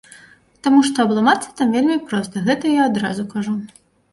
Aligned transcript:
Таму 0.67 0.79
што 0.87 0.97
абламацца 1.03 1.49
там 1.61 1.75
вельмі 1.75 1.99
проста, 2.09 2.45
гэта 2.49 2.73
я 2.79 2.89
адразу 2.93 3.31
кажу. 3.37 3.53